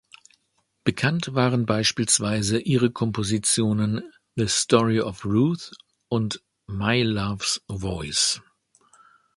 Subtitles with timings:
[0.83, 5.73] Bekannt waren beispielsweise ihre Kompositionen "The Story of Ruth"
[6.07, 8.41] und "My Love’s Voice".